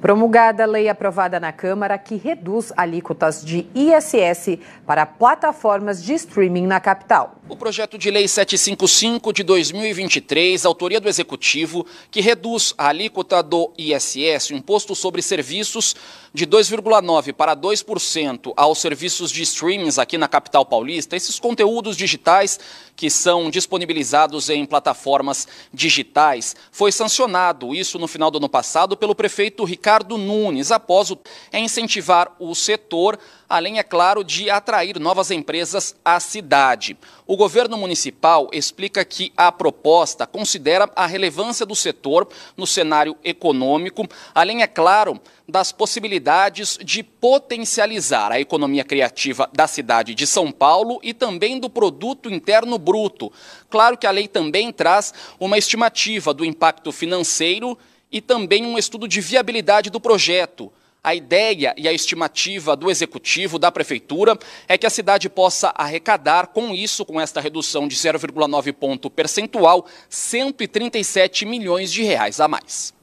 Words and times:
Promulgada 0.00 0.62
a 0.62 0.66
lei 0.66 0.88
aprovada 0.88 1.40
na 1.40 1.52
Câmara 1.52 1.98
que 1.98 2.14
reduz 2.14 2.72
alíquotas 2.76 3.44
de 3.44 3.66
ISS 3.74 4.56
para 4.86 5.04
plataformas 5.04 6.00
de 6.04 6.14
streaming 6.14 6.68
na 6.68 6.78
capital. 6.78 7.34
O 7.48 7.56
projeto 7.56 7.98
de 7.98 8.08
lei 8.08 8.28
755 8.28 9.32
de 9.32 9.42
2023, 9.42 10.64
autoria 10.64 11.00
do 11.00 11.08
Executivo, 11.08 11.84
que 12.12 12.20
reduz 12.20 12.74
a 12.78 12.88
alíquota 12.88 13.42
do 13.42 13.72
ISS, 13.76 14.50
o 14.50 14.54
Imposto 14.54 14.94
sobre 14.94 15.20
Serviços, 15.20 15.96
de 16.32 16.46
2,9% 16.46 17.32
para 17.32 17.56
2% 17.56 18.52
aos 18.56 18.78
serviços 18.78 19.32
de 19.32 19.42
streamings 19.42 19.98
aqui 19.98 20.16
na 20.16 20.28
capital 20.28 20.64
paulista, 20.64 21.16
esses 21.16 21.40
conteúdos 21.40 21.96
digitais 21.96 22.60
que 22.94 23.10
são 23.10 23.50
disponibilizados 23.50 24.50
em 24.50 24.64
plataformas 24.66 25.48
digitais, 25.72 26.54
foi 26.70 26.92
sancionado, 26.92 27.74
isso 27.74 27.98
no 27.98 28.06
final 28.06 28.30
do 28.30 28.38
ano 28.38 28.48
passado, 28.48 28.96
pelo 28.96 29.14
prefeito 29.14 29.64
Ricardo 29.64 29.87
Nunes, 30.18 30.70
após 30.70 31.10
o, 31.10 31.18
incentivar 31.52 32.34
o 32.38 32.54
setor 32.54 33.18
além, 33.48 33.78
é 33.78 33.82
claro, 33.82 34.22
de 34.22 34.50
atrair 34.50 34.98
novas 35.00 35.30
empresas 35.30 35.96
à 36.04 36.20
cidade. 36.20 36.96
O 37.26 37.36
governo 37.36 37.78
municipal 37.78 38.50
explica 38.52 39.04
que 39.04 39.32
a 39.36 39.50
proposta 39.50 40.26
considera 40.26 40.90
a 40.94 41.06
relevância 41.06 41.64
do 41.64 41.74
setor 41.74 42.28
no 42.56 42.66
cenário 42.66 43.16
econômico, 43.24 44.06
além, 44.34 44.62
é 44.62 44.66
claro, 44.66 45.18
das 45.48 45.72
possibilidades 45.72 46.78
de 46.84 47.02
potencializar 47.02 48.30
a 48.30 48.40
economia 48.40 48.84
criativa 48.84 49.48
da 49.52 49.66
cidade 49.66 50.14
de 50.14 50.26
São 50.26 50.52
Paulo 50.52 51.00
e 51.02 51.14
também 51.14 51.58
do 51.58 51.70
produto 51.70 52.28
interno 52.28 52.76
bruto. 52.76 53.32
Claro 53.70 53.96
que 53.96 54.06
a 54.06 54.10
lei 54.10 54.28
também 54.28 54.70
traz 54.70 55.14
uma 55.40 55.56
estimativa 55.56 56.34
do 56.34 56.44
impacto 56.44 56.92
financeiro 56.92 57.78
e 58.10 58.20
também 58.20 58.64
um 58.64 58.78
estudo 58.78 59.06
de 59.06 59.20
viabilidade 59.20 59.90
do 59.90 60.00
projeto. 60.00 60.72
A 61.02 61.14
ideia 61.14 61.74
e 61.76 61.86
a 61.86 61.92
estimativa 61.92 62.74
do 62.74 62.90
executivo, 62.90 63.58
da 63.58 63.70
prefeitura, 63.70 64.36
é 64.66 64.76
que 64.76 64.86
a 64.86 64.90
cidade 64.90 65.28
possa 65.28 65.72
arrecadar, 65.76 66.48
com 66.48 66.74
isso, 66.74 67.04
com 67.04 67.20
esta 67.20 67.40
redução 67.40 67.86
de 67.86 67.96
0,9 67.96 68.72
ponto 68.72 69.08
percentual, 69.08 69.86
137 70.08 71.46
milhões 71.46 71.92
de 71.92 72.02
reais 72.02 72.40
a 72.40 72.48
mais. 72.48 72.97